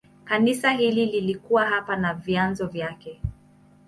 [0.23, 3.19] Kanisa hili lilikuwa hapa na vyanzo vyake.